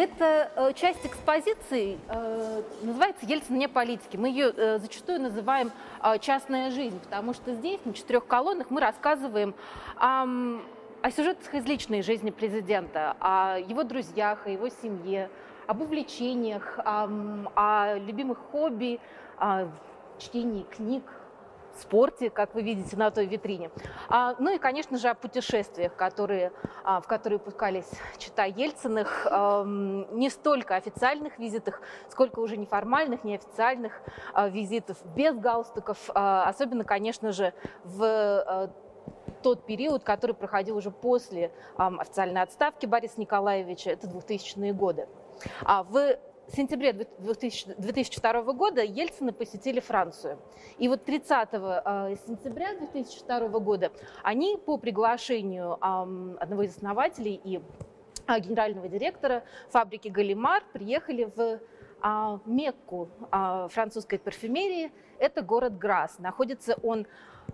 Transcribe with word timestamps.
эта 0.00 0.50
э, 0.56 0.72
часть 0.72 1.04
экспозиции 1.04 1.98
э, 2.08 2.62
называется 2.82 3.26
«Ельцин 3.26 3.58
не 3.58 3.68
политики». 3.68 4.16
Мы 4.16 4.30
ее 4.30 4.50
э, 4.56 4.78
зачастую 4.78 5.20
называем 5.20 5.70
«Частная 6.20 6.70
жизнь», 6.70 6.98
потому 7.00 7.34
что 7.34 7.54
здесь, 7.54 7.80
на 7.84 7.92
четырех 7.92 8.26
колоннах, 8.26 8.70
мы 8.70 8.80
рассказываем 8.80 9.54
о, 9.96 10.24
о 11.02 11.10
сюжетах 11.10 11.52
из 11.52 11.66
личной 11.66 12.00
жизни 12.00 12.30
президента, 12.30 13.14
о 13.20 13.58
его 13.58 13.84
друзьях, 13.84 14.46
о 14.46 14.50
его 14.50 14.70
семье, 14.70 15.28
об 15.66 15.82
увлечениях, 15.82 16.78
о, 16.78 17.06
о 17.54 17.98
любимых 17.98 18.38
хобби, 18.50 19.00
о 19.36 19.68
чтении 20.18 20.62
книг, 20.62 21.04
спорте, 21.80 22.30
как 22.30 22.54
вы 22.54 22.62
видите 22.62 22.96
на 22.96 23.10
той 23.10 23.26
витрине. 23.26 23.70
А, 24.08 24.36
ну 24.38 24.54
и, 24.54 24.58
конечно 24.58 24.98
же, 24.98 25.08
о 25.08 25.14
путешествиях, 25.14 25.94
которые, 25.96 26.52
а, 26.84 27.00
в 27.00 27.06
которые 27.06 27.38
пускались 27.38 27.90
чита 28.18 28.44
Ельциных, 28.44 29.26
а, 29.30 29.64
не 29.64 30.30
столько 30.30 30.76
официальных 30.76 31.38
визитах, 31.38 31.80
сколько 32.08 32.40
уже 32.40 32.56
неформальных, 32.56 33.24
неофициальных 33.24 34.00
а, 34.32 34.48
визитов 34.48 34.98
без 35.14 35.36
галстуков, 35.36 35.98
а, 36.14 36.48
особенно, 36.48 36.84
конечно 36.84 37.32
же, 37.32 37.52
в 37.84 38.04
а, 38.04 38.70
тот 39.42 39.66
период, 39.66 40.04
который 40.04 40.34
проходил 40.34 40.76
уже 40.76 40.90
после 40.90 41.52
а, 41.76 41.88
официальной 41.98 42.42
отставки 42.42 42.86
Бориса 42.86 43.20
Николаевича, 43.20 43.90
это 43.90 44.06
2000-е 44.06 44.72
годы. 44.72 45.08
А 45.64 45.82
в 45.82 46.18
в 46.50 46.56
сентябре 46.56 46.92
2002 46.92 48.42
года 48.54 48.82
Ельцины 48.82 49.32
посетили 49.32 49.80
Францию. 49.80 50.38
И 50.78 50.88
вот 50.88 51.04
30 51.04 51.48
э, 51.52 52.16
сентября 52.26 52.74
2002 52.74 53.48
года 53.60 53.92
они 54.22 54.56
по 54.56 54.76
приглашению 54.76 55.78
одного 55.80 56.62
из 56.62 56.76
основателей 56.76 57.40
и 57.44 57.60
а, 58.26 58.40
генерального 58.40 58.88
директора 58.88 59.44
фабрики 59.70 60.08
«Галимар» 60.08 60.64
приехали 60.72 61.30
в 61.34 61.60
а, 62.00 62.40
Мекку 62.46 63.08
а, 63.30 63.68
французской 63.68 64.18
парфюмерии. 64.18 64.92
Это 65.18 65.42
город 65.42 65.78
Грасс. 65.78 66.18
Находится 66.18 66.76
он 66.82 67.06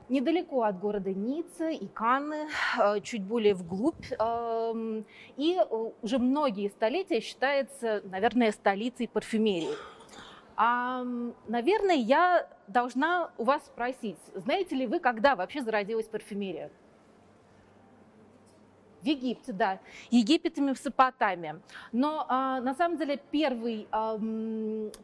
недалеко 0.09 0.63
от 0.63 0.79
города 0.79 1.13
Ницца 1.13 1.69
и 1.69 1.87
Канны, 1.89 2.49
э, 2.79 3.01
чуть 3.01 3.23
более 3.23 3.55
вглубь. 3.55 4.07
Эм, 4.19 5.05
и 5.37 5.59
уже 6.03 6.19
многие 6.19 6.69
столетия 6.69 7.21
считается, 7.21 8.03
наверное, 8.05 8.53
столицей 8.53 9.09
парфюмерии. 9.09 9.75
А, 10.57 11.05
наверное, 11.49 11.97
я 11.97 12.49
должна 12.67 13.31
у 13.37 13.45
вас 13.45 13.65
спросить, 13.67 14.19
знаете 14.35 14.75
ли 14.75 14.87
вы, 14.87 15.01
когда 15.01 15.37
вообще 15.37 15.63
зародилась 15.63 16.07
парфюмерия? 16.07 16.71
В 19.03 19.07
Египте, 19.07 19.53
да. 19.53 19.79
Египет 20.11 20.57
и 20.57 20.61
Месопотамия. 20.61 21.61
Но 21.93 22.25
а, 22.29 22.61
на 22.61 22.75
самом 22.75 22.97
деле 22.97 23.21
первый 23.31 23.87
а, 23.91 24.19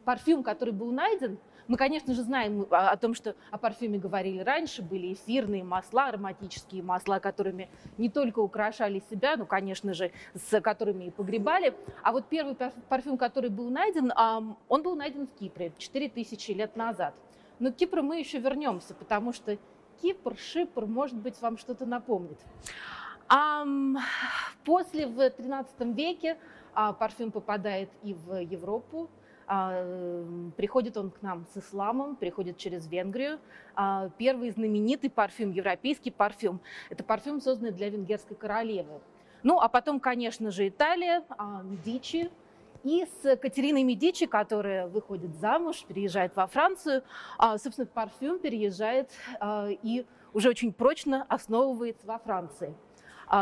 парфюм, 0.05 0.43
который 0.43 0.73
был 0.73 0.91
найден– 0.91 1.37
мы, 1.67 1.77
конечно 1.77 2.13
же, 2.13 2.23
знаем 2.23 2.67
о 2.69 2.95
том, 2.97 3.13
что 3.13 3.35
о 3.51 3.57
парфюме 3.57 3.97
говорили 3.97 4.39
раньше, 4.39 4.81
были 4.81 5.13
эфирные 5.13 5.63
масла, 5.63 6.07
ароматические 6.07 6.83
масла, 6.83 7.19
которыми 7.19 7.69
не 7.97 8.09
только 8.09 8.39
украшали 8.39 9.01
себя, 9.09 9.35
ну, 9.37 9.45
конечно 9.45 9.93
же, 9.93 10.11
с 10.33 10.59
которыми 10.61 11.05
и 11.05 11.11
погребали. 11.11 11.73
А 12.01 12.11
вот 12.11 12.25
первый 12.27 12.55
парфюм, 12.89 13.17
который 13.17 13.49
был 13.49 13.69
найден, 13.69 14.11
он 14.15 14.83
был 14.83 14.95
найден 14.95 15.27
в 15.27 15.39
Кипре 15.39 15.71
4000 15.77 16.51
лет 16.51 16.75
назад. 16.75 17.13
Но 17.59 17.71
к 17.71 17.75
Кипру 17.75 18.03
мы 18.03 18.19
еще 18.19 18.39
вернемся, 18.39 18.93
потому 18.93 19.31
что 19.31 19.57
Кипр, 20.01 20.35
Шипр, 20.37 20.85
может 20.85 21.17
быть, 21.17 21.39
вам 21.41 21.57
что-то 21.57 21.85
напомнит. 21.85 22.39
А 23.29 23.65
после, 24.65 25.07
в 25.07 25.29
13 25.29 25.95
веке, 25.95 26.37
а, 26.73 26.91
парфюм 26.93 27.31
попадает 27.31 27.89
и 28.03 28.13
в 28.13 28.35
Европу, 28.41 29.09
приходит 29.45 30.97
он 30.97 31.11
к 31.11 31.21
нам 31.21 31.45
с 31.53 31.57
исламом, 31.57 32.15
приходит 32.15 32.57
через 32.57 32.87
Венгрию. 32.87 33.39
А, 33.75 34.09
первый 34.17 34.51
знаменитый 34.51 35.09
парфюм, 35.09 35.51
европейский 35.51 36.11
парфюм, 36.11 36.61
это 36.89 37.03
парфюм, 37.03 37.41
созданный 37.41 37.71
для 37.71 37.89
венгерской 37.89 38.37
королевы. 38.37 39.01
Ну, 39.43 39.59
а 39.59 39.67
потом, 39.67 39.99
конечно 39.99 40.51
же, 40.51 40.67
Италия, 40.69 41.23
а, 41.37 41.61
Медичи. 41.63 42.31
И 42.83 43.05
с 43.05 43.37
Катериной 43.37 43.83
Медичи, 43.83 44.25
которая 44.25 44.87
выходит 44.87 45.35
замуж, 45.35 45.85
переезжает 45.87 46.35
во 46.35 46.47
Францию, 46.47 47.03
собственно, 47.57 47.87
парфюм 47.87 48.39
переезжает 48.39 49.09
и 49.41 50.05
уже 50.33 50.49
очень 50.49 50.73
прочно 50.73 51.25
основывается 51.29 52.05
во 52.05 52.19
Франции. 52.19 52.75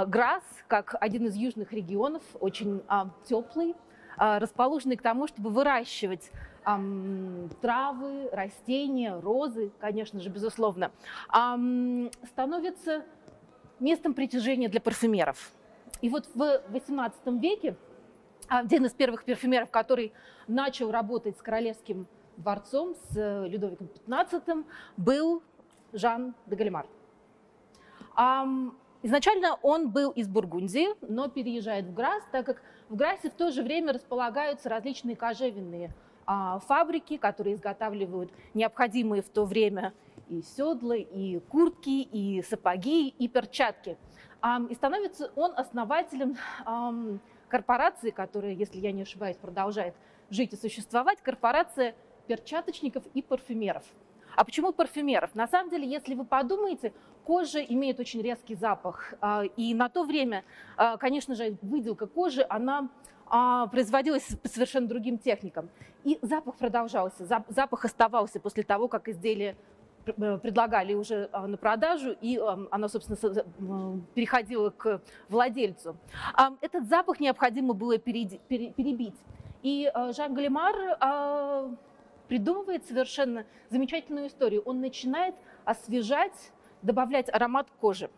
Грасс, 0.06 0.44
как 0.68 0.96
один 1.02 1.26
из 1.26 1.36
южных 1.36 1.74
регионов, 1.74 2.22
очень 2.40 2.84
теплый, 3.24 3.74
а, 4.18 4.40
расположенный 4.40 4.98
к 4.98 5.02
тому, 5.02 5.28
чтобы 5.28 5.50
выращивать 5.50 6.32
травы, 6.64 8.30
растения, 8.32 9.20
розы, 9.20 9.72
конечно 9.80 10.20
же, 10.20 10.30
безусловно, 10.30 10.92
становится 11.28 13.04
местом 13.80 14.14
притяжения 14.14 14.70
для 14.70 14.80
парфюмеров. 14.80 15.52
И 16.02 16.10
вот 16.10 16.28
в 16.36 16.40
XVIII 16.40 17.40
веке 17.40 17.76
один 18.48 18.86
из 18.86 18.92
первых 18.92 19.26
парфюмеров, 19.26 19.72
который 19.72 20.14
начал 20.48 20.92
работать 20.92 21.38
с 21.38 21.42
королевским 21.42 22.06
дворцом, 22.38 22.96
с 23.10 23.46
Людовиком 23.48 23.90
XV, 24.08 24.66
был 24.98 25.42
Жан 25.94 26.36
де 26.46 26.56
Галимар. 26.56 26.86
Изначально 29.04 29.58
он 29.64 29.90
был 29.90 30.12
из 30.12 30.28
Бургундии, 30.28 30.90
но 31.02 31.28
переезжает 31.28 31.86
в 31.86 31.94
Грасс, 31.94 32.24
так 32.32 32.46
как 32.46 32.62
в 32.88 32.96
Грассе 32.96 33.32
в 33.32 33.34
то 33.34 33.52
же 33.52 33.64
время 33.64 33.94
располагаются 33.94 34.70
различные 34.70 35.16
кожевенные 35.16 35.92
а, 36.28 36.60
фабрики, 36.60 37.18
которые 37.18 37.56
изготавливают 37.56 38.32
необходимые 38.54 39.24
в 39.24 39.30
то 39.30 39.46
время 39.46 39.94
и 40.30 40.44
седла, 40.44 40.96
и 40.96 41.40
куртки, 41.40 42.02
и 42.02 42.44
сапоги, 42.44 43.08
и 43.08 43.28
перчатки. 43.28 43.98
А, 44.40 44.62
и 44.70 44.76
становится 44.76 45.32
он 45.36 45.52
основателем 45.58 46.38
а, 46.64 46.94
корпорации, 47.50 48.12
которая, 48.12 48.54
если 48.54 48.78
я 48.80 48.92
не 48.92 49.02
ошибаюсь, 49.02 49.38
продолжает 49.38 49.96
жить 50.30 50.54
и 50.54 50.58
существовать, 50.58 51.22
корпорация 51.24 51.96
перчаточников 52.28 53.04
и 53.16 53.24
парфюмеров– 53.24 53.84
а 54.36 54.44
почему 54.44 54.72
парфюмеров? 54.74 55.36
На 55.36 55.48
самом 55.48 55.70
деле, 55.70 55.88
если 55.88 56.16
вы 56.16 56.26
подумаете, 56.26 56.94
кожа 57.24 57.60
имеет 57.60 58.00
очень 58.00 58.22
резкий 58.22 58.56
запах. 58.56 59.14
А, 59.22 59.44
и 59.44 59.74
на 59.74 59.90
то 59.90 60.04
время, 60.04 60.44
а, 60.78 60.98
конечно 60.98 61.36
же, 61.36 61.58
выделка 61.62 62.08
кожи, 62.08 62.46
она 62.50 62.90
а, 63.28 63.68
производилась 63.68 64.26
по 64.42 64.48
совершенно 64.48 64.88
другим 64.88 65.18
техникам. 65.18 65.70
И 66.04 66.18
запах 66.22 66.56
продолжался, 66.56 67.26
запах 67.48 67.86
оставался 67.86 68.40
после 68.40 68.64
того, 68.64 68.88
как 68.88 69.08
изделие 69.08 69.56
э, 70.06 70.38
предлагали 70.40 70.96
уже 70.96 71.30
на 71.32 71.58
продажу, 71.58 72.16
и 72.20 72.42
оно, 72.72 72.88
собственно, 72.88 73.46
переходило 74.16 74.72
к 74.72 75.02
владельцу. 75.30 75.96
Этот 76.60 76.88
запах 76.88 77.20
необходимо 77.20 77.74
было 77.74 78.00
перебить. 78.00 79.16
И 79.62 79.92
Жан 79.94 80.34
Галимар 80.34 81.78
придумывает 82.32 82.86
совершенно 82.86 83.46
замечательную 83.70 84.28
историю. 84.28 84.62
Он 84.62 84.80
начинает 84.80 85.36
освежать, 85.66 86.54
добавлять 86.82 87.28
аромат 87.28 87.68
кожи. 87.82 88.10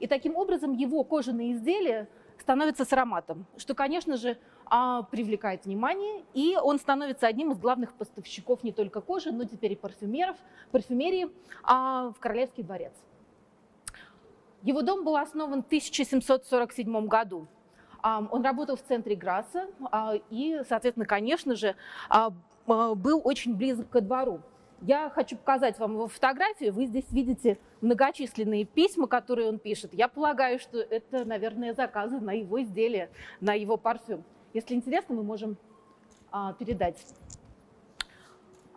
И 0.00 0.08
таким 0.08 0.34
образом 0.34 0.72
его 0.72 1.04
кожаные 1.04 1.52
изделия 1.52 2.08
становятся 2.40 2.84
с 2.84 2.92
ароматом, 2.92 3.46
что, 3.56 3.76
конечно 3.76 4.16
же, 4.16 4.36
а, 4.66 5.02
привлекает 5.04 5.64
внимание, 5.64 6.24
и 6.34 6.56
он 6.60 6.80
становится 6.80 7.28
одним 7.28 7.52
из 7.52 7.58
главных 7.58 7.92
поставщиков 7.92 8.64
не 8.64 8.72
только 8.72 9.00
кожи, 9.00 9.30
но 9.30 9.44
теперь 9.44 9.74
и 9.74 9.76
парфюмеров, 9.76 10.36
парфюмерии 10.72 11.30
а, 11.62 12.10
в 12.10 12.18
Королевский 12.18 12.64
дворец. 12.64 12.94
Его 14.62 14.82
дом 14.82 15.04
был 15.04 15.16
основан 15.16 15.62
в 15.62 15.66
1747 15.66 17.06
году. 17.06 17.46
Он 18.02 18.42
работал 18.42 18.74
в 18.74 18.82
центре 18.82 19.14
Грасса 19.14 19.68
и, 20.30 20.60
соответственно, 20.68 21.06
конечно 21.06 21.54
же, 21.54 21.76
а, 22.08 22.32
был 22.66 23.20
очень 23.24 23.56
близок 23.56 23.88
ко 23.90 24.00
двору. 24.00 24.40
Я 24.84 25.10
хочу 25.10 25.36
показать 25.36 25.78
вам 25.78 25.92
его 25.92 26.08
фотографию. 26.08 26.72
Вы 26.72 26.86
здесь 26.86 27.10
видите 27.12 27.58
многочисленные 27.80 28.64
письма, 28.64 29.06
которые 29.06 29.48
он 29.48 29.60
пишет. 29.60 29.94
Я 29.94 30.08
полагаю, 30.08 30.58
что 30.58 30.78
это, 30.78 31.24
наверное, 31.24 31.72
заказы 31.72 32.18
на 32.18 32.32
его 32.32 32.60
изделие, 32.60 33.08
на 33.40 33.54
его 33.54 33.76
парфюм. 33.76 34.24
Если 34.52 34.74
интересно, 34.74 35.14
мы 35.14 35.22
можем 35.22 35.56
а, 36.32 36.52
передать. 36.54 37.06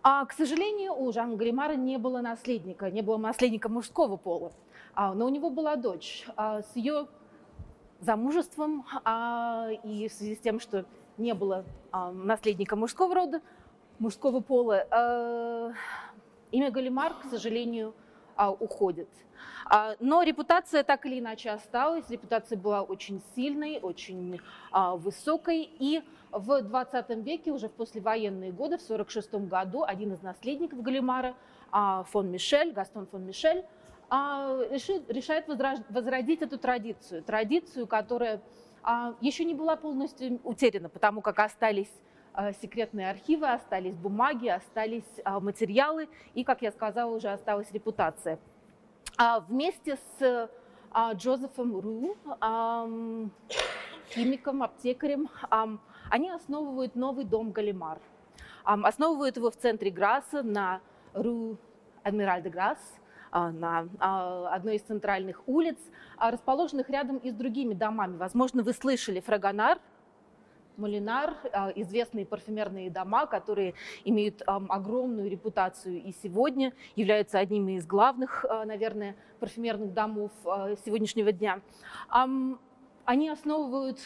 А, 0.03 0.25
к 0.25 0.33
сожалению, 0.33 0.93
у 0.95 1.11
Жана 1.11 1.35
Гримара 1.35 1.73
не 1.73 1.97
было 1.97 2.21
наследника, 2.21 2.91
не 2.91 3.01
было 3.01 3.17
наследника 3.17 3.67
мужского 3.67 4.15
пола. 4.15 4.51
А, 4.93 5.15
но 5.15 5.25
у 5.25 5.29
него 5.29 5.49
была 5.49 5.75
дочь. 5.75 6.27
А, 6.37 6.61
с 6.61 6.75
ее 6.75 7.07
замужеством 7.99 8.85
а, 9.03 9.69
и 9.83 10.07
в 10.07 10.13
связи 10.13 10.35
с 10.35 10.39
тем, 10.39 10.59
что 10.59 10.85
не 11.17 11.33
было 11.33 11.65
а, 11.91 12.11
наследника 12.11 12.75
мужского 12.75 13.15
рода, 13.15 13.41
мужского 13.99 14.41
пола. 14.41 14.85
Э, 14.91 15.73
имя 16.51 16.71
Галимар, 16.71 17.13
к 17.15 17.25
сожалению, 17.29 17.93
уходит. 18.59 19.07
Но 19.99 20.23
репутация 20.23 20.83
так 20.83 21.05
или 21.05 21.19
иначе 21.19 21.51
осталась, 21.51 22.09
репутация 22.09 22.57
была 22.57 22.81
очень 22.81 23.21
сильной, 23.33 23.79
очень 23.81 24.41
высокой, 24.73 25.69
и 25.79 26.03
в 26.31 26.61
20 26.61 27.09
веке, 27.23 27.51
уже 27.51 27.69
в 27.69 27.71
послевоенные 27.71 28.51
годы, 28.51 28.77
в 28.77 28.83
1946 28.83 29.49
году, 29.49 29.83
один 29.83 30.11
из 30.11 30.21
наследников 30.21 30.81
Галимара, 30.81 31.33
фон 32.11 32.29
Мишель, 32.29 32.73
Гастон 32.73 33.07
фон 33.07 33.25
Мишель, 33.25 33.63
решает 34.11 35.47
возродить 35.89 36.41
эту 36.41 36.57
традицию, 36.57 37.23
традицию, 37.23 37.87
которая 37.87 38.41
еще 39.21 39.45
не 39.45 39.55
была 39.55 39.77
полностью 39.77 40.39
утеряна, 40.43 40.89
потому 40.89 41.21
как 41.21 41.39
остались 41.39 41.91
секретные 42.61 43.09
архивы, 43.09 43.47
остались 43.47 43.95
бумаги, 43.95 44.47
остались 44.47 45.21
материалы 45.41 46.09
и, 46.33 46.43
как 46.43 46.61
я 46.61 46.71
сказала, 46.71 47.15
уже 47.15 47.29
осталась 47.29 47.71
репутация. 47.71 48.39
А 49.17 49.39
вместе 49.39 49.97
с 50.19 50.49
Джозефом 51.13 51.79
Ру, 51.79 52.17
химиком, 54.09 54.63
аптекарем, 54.63 55.29
они 56.09 56.29
основывают 56.29 56.95
новый 56.95 57.25
дом 57.25 57.51
Галимар. 57.51 57.99
Основывают 58.63 59.37
его 59.37 59.51
в 59.51 59.55
центре 59.55 59.91
Грасса 59.91 60.43
на 60.43 60.81
Ру 61.13 61.57
Адмираль 62.03 62.41
де 62.41 62.49
Грасс, 62.49 62.79
на 63.31 63.87
одной 64.51 64.75
из 64.77 64.81
центральных 64.83 65.47
улиц, 65.47 65.77
расположенных 66.17 66.89
рядом 66.89 67.17
и 67.17 67.31
с 67.31 67.33
другими 67.33 67.73
домами. 67.73 68.15
Возможно, 68.17 68.63
вы 68.63 68.73
слышали 68.73 69.19
Фрагонар, 69.19 69.79
Молинар, 70.77 71.35
известные 71.75 72.25
парфюмерные 72.25 72.89
дома, 72.89 73.25
которые 73.25 73.73
имеют 74.03 74.41
огромную 74.45 75.29
репутацию 75.29 76.01
и 76.01 76.11
сегодня 76.11 76.73
являются 76.95 77.39
одними 77.39 77.73
из 77.73 77.85
главных, 77.85 78.45
наверное, 78.65 79.15
парфюмерных 79.39 79.93
домов 79.93 80.31
сегодняшнего 80.85 81.31
дня. 81.31 81.61
Они 83.05 83.29
основывают 83.29 83.99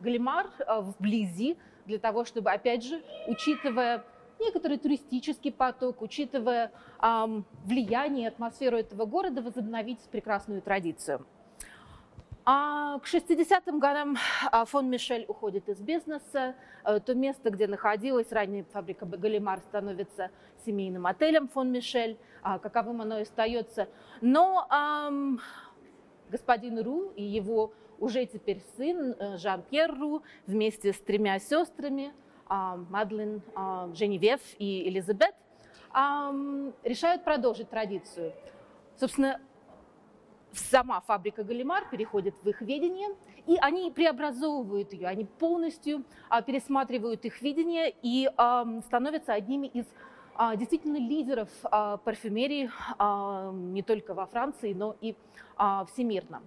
Галимар 0.00 0.50
вблизи 0.68 1.56
для 1.84 1.98
того, 1.98 2.24
чтобы, 2.24 2.50
опять 2.50 2.82
же, 2.84 3.02
учитывая 3.26 4.04
некоторый 4.40 4.78
туристический 4.78 5.52
поток, 5.52 6.02
учитывая 6.02 6.72
влияние, 7.64 8.28
атмосферу 8.28 8.76
этого 8.76 9.04
города, 9.04 9.42
возобновить 9.42 10.00
прекрасную 10.10 10.62
традицию. 10.62 11.26
А 12.48 13.00
к 13.00 13.06
60-м 13.06 13.80
годам 13.80 14.16
фон 14.66 14.88
Мишель 14.88 15.24
уходит 15.26 15.68
из 15.68 15.80
бизнеса. 15.80 16.54
То 16.84 17.14
место, 17.14 17.50
где 17.50 17.66
находилась 17.66 18.30
ранее 18.30 18.62
фабрика 18.62 19.04
Галимар, 19.04 19.58
становится 19.58 20.30
семейным 20.64 21.08
отелем 21.08 21.48
фон 21.48 21.72
Мишель, 21.72 22.16
каковым 22.42 23.02
оно 23.02 23.18
и 23.18 23.22
остается. 23.22 23.88
Но 24.20 24.68
эм, 24.70 25.40
господин 26.30 26.78
Ру 26.78 27.10
и 27.16 27.22
его 27.24 27.72
уже 27.98 28.24
теперь 28.26 28.62
сын 28.76 29.16
э, 29.18 29.38
Жан-Пьер 29.38 29.98
Ру 29.98 30.22
вместе 30.46 30.92
с 30.92 31.00
тремя 31.00 31.40
сестрами, 31.40 32.12
а, 32.46 32.76
Мадлен, 32.76 33.42
а, 33.56 33.90
Женевьев 33.94 34.40
и 34.58 34.88
Элизабет, 34.88 35.34
решают 36.84 37.24
продолжить 37.24 37.70
традицию. 37.70 38.34
Собственно, 39.00 39.40
сама 40.58 41.00
фабрика 41.00 41.44
Галимар 41.44 41.88
переходит 41.90 42.34
в 42.42 42.48
их 42.48 42.60
видение, 42.60 43.08
и 43.46 43.56
они 43.60 43.90
преобразовывают 43.90 44.92
ее, 44.92 45.08
они 45.08 45.24
полностью 45.24 46.04
а, 46.28 46.42
пересматривают 46.42 47.24
их 47.24 47.40
видение 47.42 47.94
и 48.02 48.28
становятся 48.86 49.32
одними 49.32 49.66
из 49.68 49.86
действительно 50.56 50.98
лидеров 50.98 51.48
парфюмерии 52.04 52.70
не 53.72 53.82
только 53.82 54.12
во 54.12 54.26
Франции, 54.26 54.74
но 54.74 54.94
и 55.00 55.16
всемирно. 55.86 56.42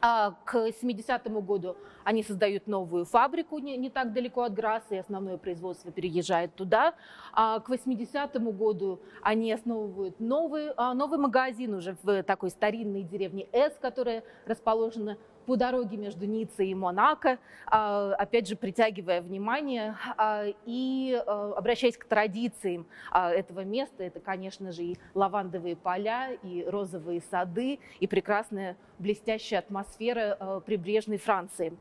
А 0.00 0.32
к 0.44 0.54
70-му 0.68 1.40
году 1.40 1.76
они 2.04 2.22
создают 2.22 2.66
новую 2.66 3.04
фабрику 3.04 3.58
не, 3.58 3.76
не 3.76 3.90
так 3.90 4.12
далеко 4.12 4.42
от 4.42 4.52
Грасса, 4.52 4.94
и 4.94 4.98
основное 4.98 5.38
производство 5.38 5.90
переезжает 5.90 6.54
туда. 6.54 6.94
А 7.32 7.60
к 7.60 7.70
80-му 7.70 8.52
году 8.52 9.00
они 9.22 9.52
основывают 9.52 10.20
новый, 10.20 10.70
а, 10.76 10.94
новый 10.94 11.18
магазин 11.18 11.74
уже 11.74 11.96
в 12.02 12.22
такой 12.22 12.50
старинной 12.50 13.02
деревне 13.02 13.48
С, 13.52 13.76
которая 13.80 14.22
расположена 14.46 15.16
по 15.46 15.56
дороге 15.56 15.96
между 15.96 16.26
Ниццей 16.26 16.68
и 16.68 16.74
Монако, 16.74 17.38
а, 17.66 18.14
опять 18.14 18.48
же, 18.48 18.56
притягивая 18.56 19.22
внимание 19.22 19.96
а, 20.16 20.44
и 20.66 21.22
а, 21.26 21.54
обращаясь 21.56 21.96
к 21.96 22.04
традициям 22.04 22.86
этого 23.12 23.60
места. 23.60 24.02
Это, 24.02 24.20
конечно 24.20 24.72
же, 24.72 24.82
и 24.82 24.98
лавандовые 25.14 25.76
поля, 25.76 26.32
и 26.42 26.64
розовые 26.64 27.22
сады, 27.30 27.78
и 28.00 28.06
прекрасная 28.06 28.76
блестящая 28.98 29.60
атмосфера 29.60 30.62
прибрежной 30.66 31.18
Франции. 31.18 31.76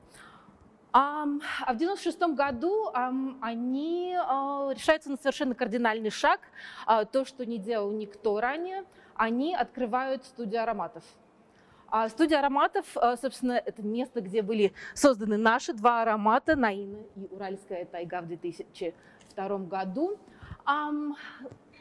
А 0.94 1.25
в 1.25 1.75
96 1.75 2.19
году 2.35 2.89
они 3.41 4.13
решаются 4.13 5.09
на 5.09 5.18
совершенно 5.18 5.53
кардинальный 5.53 6.09
шаг, 6.09 6.39
то, 6.85 7.25
что 7.25 7.45
не 7.45 7.57
делал 7.57 7.91
никто 7.91 8.39
ранее, 8.39 8.85
они 9.15 9.56
открывают 9.56 10.23
студию 10.23 10.63
ароматов. 10.63 11.03
А 11.97 12.09
студия 12.09 12.39
ароматов, 12.39 12.86
а, 12.97 13.15
собственно, 13.15 13.53
это 13.53 13.81
место, 13.81 14.19
где 14.19 14.42
были 14.42 14.74
созданы 14.94 15.38
наши 15.38 15.71
два 15.71 16.01
аромата, 16.01 16.57
Наина 16.57 16.97
и 17.15 17.25
Уральская 17.31 17.86
тайга 17.86 18.19
в 18.19 18.27
2002 18.27 19.57
году. 19.59 20.19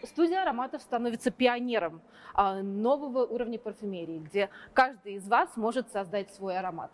Студия 0.05 0.43
ароматов 0.43 0.83
становится 0.83 1.33
пионером 1.33 2.01
а, 2.33 2.63
нового 2.63 3.27
уровня 3.27 3.59
парфюмерии, 3.59 4.21
где 4.21 4.51
каждый 4.73 5.15
из 5.15 5.27
вас 5.27 5.57
может 5.57 5.91
создать 5.91 6.33
свой 6.33 6.59
аромат. 6.59 6.93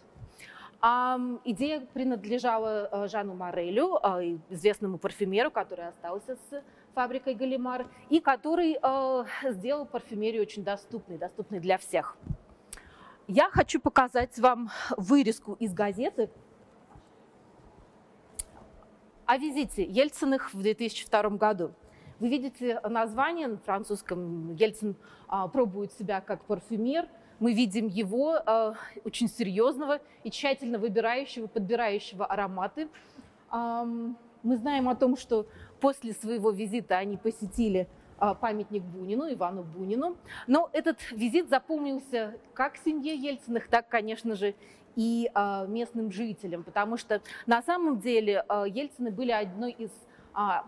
Идея 1.44 1.80
принадлежала 1.92 2.88
а, 2.90 3.06
Жану 3.06 3.34
Морелю, 3.34 3.98
известному 4.48 4.96
парфюмеру, 4.96 5.50
который 5.50 5.88
остался 5.88 6.36
с 6.36 6.62
фабрикой 6.94 7.34
Галимар, 7.34 7.86
и 8.08 8.18
который 8.18 8.78
сделал 9.52 9.84
парфюмерию 9.84 10.40
очень 10.40 10.64
доступной, 10.64 11.18
доступной 11.18 11.60
для 11.60 11.76
всех. 11.76 12.16
Я 13.32 13.48
хочу 13.48 13.80
показать 13.80 14.36
вам 14.40 14.72
вырезку 14.96 15.52
из 15.60 15.72
газеты 15.72 16.30
о 19.24 19.36
визите 19.36 19.84
Ельциных 19.84 20.52
в 20.52 20.60
2002 20.60 21.30
году. 21.36 21.72
Вы 22.18 22.28
видите 22.28 22.80
название 22.80 23.46
на 23.46 23.58
французском. 23.58 24.52
Ельцин 24.56 24.96
а, 25.28 25.46
пробует 25.46 25.92
себя 25.92 26.20
как 26.20 26.44
парфюмер. 26.44 27.08
Мы 27.38 27.52
видим 27.52 27.86
его 27.86 28.32
а, 28.34 28.74
очень 29.04 29.28
серьезного 29.28 30.00
и 30.24 30.30
тщательно 30.32 30.80
выбирающего, 30.80 31.46
подбирающего 31.46 32.26
ароматы. 32.26 32.88
А, 33.48 33.84
мы 34.42 34.56
знаем 34.56 34.88
о 34.88 34.96
том, 34.96 35.16
что 35.16 35.46
после 35.80 36.14
своего 36.14 36.50
визита 36.50 36.98
они 36.98 37.16
посетили 37.16 37.88
памятник 38.40 38.82
Бунину, 38.82 39.32
Ивану 39.32 39.62
Бунину. 39.62 40.16
Но 40.46 40.68
этот 40.72 40.98
визит 41.12 41.48
запомнился 41.48 42.36
как 42.54 42.76
семье 42.76 43.14
Ельциных, 43.14 43.68
так, 43.68 43.88
конечно 43.88 44.36
же, 44.36 44.54
и 44.96 45.30
а, 45.34 45.66
местным 45.66 46.10
жителям, 46.12 46.64
потому 46.64 46.96
что 46.96 47.22
на 47.46 47.62
самом 47.62 48.00
деле 48.00 48.44
а, 48.48 48.64
Ельцины 48.66 49.10
были 49.10 49.30
одной 49.30 49.72
из 49.72 49.90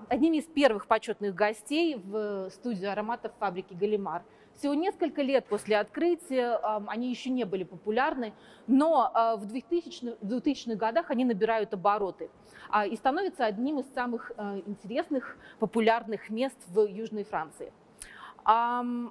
одними 0.08 0.38
из 0.38 0.44
первых 0.44 0.88
почетных 0.88 1.36
гостей 1.36 1.94
в 1.94 2.50
студию 2.50 2.90
ароматов 2.90 3.32
фабрики 3.38 3.74
«Галимар». 3.74 4.24
Всего 4.62 4.74
несколько 4.74 5.22
лет 5.22 5.46
после 5.46 5.76
открытия 5.76 6.54
они 6.86 7.10
еще 7.10 7.30
не 7.30 7.42
были 7.42 7.64
популярны, 7.64 8.32
но 8.68 9.10
в 9.40 9.52
2000-х 9.52 10.18
2000 10.20 10.76
годах 10.76 11.10
они 11.10 11.24
набирают 11.24 11.74
обороты 11.74 12.30
и 12.88 12.94
становятся 12.94 13.44
одним 13.44 13.80
из 13.80 13.92
самых 13.92 14.30
интересных, 14.64 15.36
популярных 15.58 16.30
мест 16.30 16.56
в 16.68 16.86
Южной 16.86 17.24
Франции. 17.24 17.72
За 18.46 19.10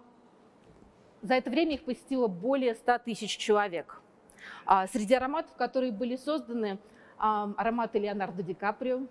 это 1.22 1.50
время 1.50 1.74
их 1.74 1.84
посетило 1.84 2.28
более 2.28 2.74
100 2.74 3.00
тысяч 3.00 3.36
человек. 3.36 4.02
Среди 4.94 5.16
ароматов, 5.16 5.54
которые 5.58 5.92
были 5.92 6.16
созданы, 6.16 6.80
ароматы 7.18 8.00
Леонардо 8.00 8.42
Ди 8.42 8.54
Каприо, 8.54 9.02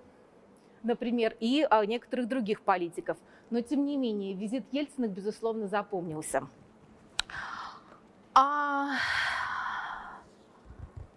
например, 0.83 1.37
и 1.41 1.67
некоторых 1.87 2.29
других 2.29 2.63
политиков. 2.63 3.17
Но, 3.51 3.61
тем 3.61 3.85
не 3.85 3.97
менее, 3.97 4.35
визит 4.35 4.65
Ельцина, 4.73 5.09
безусловно, 5.09 5.67
запомнился. 5.67 6.47
А 8.33 8.93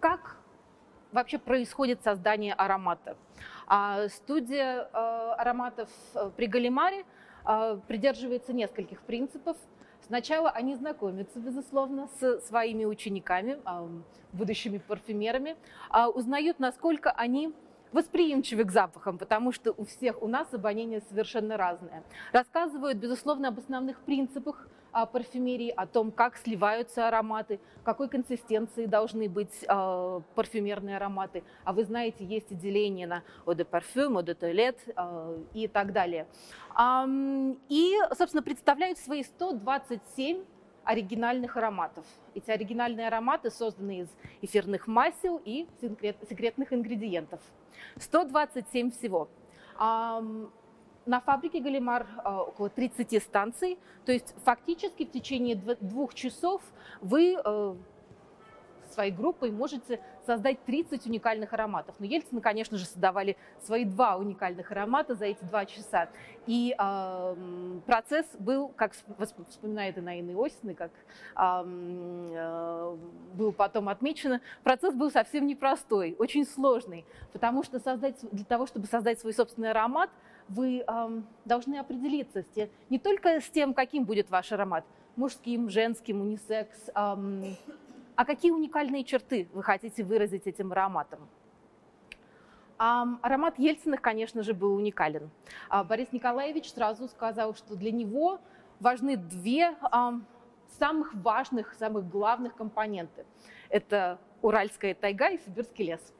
как 0.00 0.36
вообще 1.12 1.38
происходит 1.38 2.02
создание 2.02 2.54
аромата? 2.54 3.16
А 3.66 4.08
студия 4.08 4.88
а, 4.92 5.34
ароматов 5.34 5.88
э, 6.14 6.30
при 6.36 6.46
Галимаре 6.46 7.06
а, 7.44 7.76
придерживается 7.76 8.52
нескольких 8.52 9.00
принципов. 9.02 9.56
Сначала 10.06 10.50
они 10.50 10.74
знакомятся, 10.74 11.38
безусловно, 11.38 12.08
с 12.20 12.40
своими 12.40 12.84
учениками, 12.84 13.58
будущими 14.34 14.76
парфюмерами, 14.76 15.56
узнают, 16.14 16.58
насколько 16.58 17.10
они 17.10 17.54
восприимчивы 17.94 18.64
к 18.64 18.72
запахам, 18.72 19.18
потому 19.18 19.52
что 19.52 19.72
у 19.72 19.84
всех 19.84 20.20
у 20.20 20.26
нас 20.26 20.52
обоняние 20.52 21.00
совершенно 21.08 21.56
разное. 21.56 22.02
Рассказывают, 22.32 22.98
безусловно, 22.98 23.48
об 23.48 23.58
основных 23.58 24.00
принципах 24.00 24.68
а, 24.90 25.06
парфюмерии, 25.06 25.70
о 25.70 25.86
том, 25.86 26.10
как 26.10 26.36
сливаются 26.36 27.06
ароматы, 27.06 27.60
какой 27.84 28.08
консистенции 28.08 28.86
должны 28.86 29.28
быть 29.28 29.64
а, 29.68 30.22
парфюмерные 30.34 30.96
ароматы. 30.96 31.44
А 31.62 31.72
вы 31.72 31.84
знаете, 31.84 32.24
есть 32.24 32.50
и 32.50 32.56
деление 32.56 33.06
на 33.06 33.22
eau 33.46 33.54
de 33.54 33.64
parfum, 33.64 34.16
eau 34.16 34.22
de 34.24 34.34
toilette 34.34 34.92
а, 34.96 35.36
и 35.52 35.68
так 35.68 35.92
далее. 35.92 36.26
А, 36.74 37.06
и, 37.68 37.94
собственно, 38.18 38.42
представляют 38.42 38.98
свои 38.98 39.22
127 39.22 40.42
оригинальных 40.84 41.56
ароматов. 41.56 42.04
Эти 42.34 42.50
оригинальные 42.50 43.06
ароматы 43.06 43.50
созданы 43.50 44.00
из 44.00 44.08
эфирных 44.42 44.88
масел 44.88 45.40
и 45.44 45.66
секретных 45.80 46.72
ингредиентов. 46.72 47.40
127 47.96 48.90
всего. 48.90 49.28
На 51.06 51.20
фабрике 51.20 51.60
Галимар 51.60 52.06
а, 52.24 52.42
около 52.42 52.70
30 52.70 53.22
станций, 53.22 53.78
то 54.06 54.12
есть 54.12 54.34
фактически 54.42 55.04
в 55.04 55.10
течение 55.10 55.54
двух 55.54 56.14
часов 56.14 56.62
вы 57.02 57.36
э, 57.44 57.74
своей 58.94 59.12
группой 59.12 59.50
можете 59.50 60.00
создать 60.26 60.64
30 60.64 61.06
уникальных 61.06 61.52
ароматов. 61.52 61.94
Но 61.98 62.06
Ельцины, 62.06 62.40
конечно 62.40 62.78
же, 62.78 62.86
создавали 62.86 63.36
свои 63.62 63.84
два 63.84 64.16
уникальных 64.16 64.70
аромата 64.70 65.14
за 65.14 65.26
эти 65.26 65.44
два 65.44 65.66
часа. 65.66 66.08
И 66.46 66.74
э, 66.78 67.36
процесс 67.86 68.26
был, 68.38 68.68
как 68.68 68.92
вспоминает 69.48 69.98
Инаина 69.98 70.30
Иосифовна, 70.30 70.74
как 70.74 70.90
э, 71.36 72.96
было 73.34 73.50
потом 73.52 73.88
отмечено, 73.88 74.40
процесс 74.62 74.94
был 74.94 75.10
совсем 75.10 75.46
непростой, 75.46 76.16
очень 76.18 76.46
сложный, 76.46 77.04
потому 77.32 77.62
что 77.62 77.78
создать, 77.80 78.16
для 78.30 78.44
того, 78.44 78.66
чтобы 78.66 78.86
создать 78.86 79.20
свой 79.20 79.32
собственный 79.32 79.70
аромат, 79.70 80.10
вы 80.48 80.84
э, 80.86 81.20
должны 81.44 81.76
определиться 81.76 82.42
с 82.42 82.46
тем, 82.54 82.68
не 82.90 82.98
только 82.98 83.40
с 83.40 83.48
тем, 83.48 83.74
каким 83.74 84.04
будет 84.04 84.30
ваш 84.30 84.52
аромат, 84.52 84.84
мужским, 85.16 85.70
женским, 85.70 86.20
унисекс, 86.20 86.90
э, 86.94 87.54
а 88.16 88.24
какие 88.24 88.50
уникальные 88.50 89.04
черты 89.04 89.48
вы 89.52 89.62
хотите 89.62 90.04
выразить 90.04 90.46
этим 90.46 90.72
ароматом? 90.72 91.28
Аромат 92.76 93.58
Ельциных, 93.58 94.00
конечно 94.00 94.42
же, 94.42 94.52
был 94.52 94.74
уникален. 94.74 95.30
А, 95.68 95.84
Борис 95.84 96.12
Николаевич 96.12 96.72
сразу 96.72 97.06
сказал, 97.08 97.54
что 97.54 97.76
для 97.76 97.92
него 97.92 98.40
важны 98.80 99.16
две 99.16 99.76
самых 100.78 101.14
важных, 101.14 101.74
самых 101.74 102.08
главных 102.08 102.56
компоненты. 102.56 103.24
Это 103.68 104.18
Уральская 104.42 104.94
тайга 104.94 105.28
и 105.28 105.38
Сибирский 105.38 105.86
лес. 105.86 106.12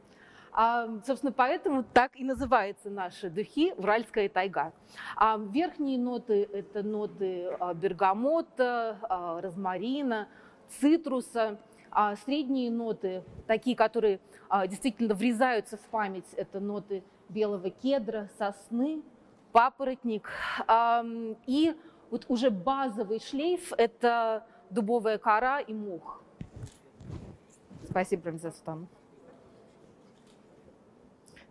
Собственно, 1.05 1.33
поэтому 1.33 1.83
так 1.83 2.15
и 2.15 2.23
называются 2.23 2.89
наши 2.89 3.29
духи 3.29 3.75
«Уральская 3.77 4.29
тайга». 4.29 4.73
А 5.17 5.37
верхние 5.37 5.99
ноты– 5.99 6.49
это 6.53 6.85
ноты 6.85 7.49
а, 7.59 7.75
бергамота, 7.75 9.41
розмарина, 9.43 10.29
цитруса. 10.69 11.59
А 11.95 12.17
средние 12.17 12.73
ноты, 12.73 13.23
такие, 13.47 13.77
которые 13.77 14.19
а, 14.49 14.67
действительно 14.67 15.15
врезаются 15.15 15.77
в 15.77 15.83
память, 15.83 16.27
это 16.37 16.59
ноты 16.59 17.05
белого 17.29 17.71
кедра, 17.71 18.29
сосны, 18.37 19.01
папоротник. 19.53 20.29
А, 20.67 21.05
и 21.47 21.73
вот 22.11 22.25
уже 22.29 22.51
базовый 22.51 23.21
шлейф– 23.21 23.73
это 23.79 24.45
дубовая 24.71 25.19
кора 25.19 25.61
и 25.61 25.73
мух. 25.73 26.21
Спасибо, 27.89 28.27
Рамзастан. 28.27 28.89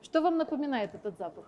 Что 0.02 0.22
вам 0.22 0.38
напоминает 0.38 0.94
этот 0.94 1.18
запах? 1.18 1.46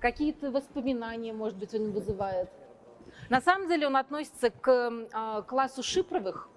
Какие-то 0.00 0.50
воспоминания, 0.50 1.34
может 1.34 1.58
быть, 1.58 1.74
он 1.74 1.92
вызывает? 1.92 2.48
На 3.28 3.42
самом 3.42 3.68
деле 3.68 3.86
он 3.86 3.96
относится 3.96 4.48
к 4.50 4.68
э, 4.70 5.42
классу 5.46 5.82
шипровых. 5.82 6.48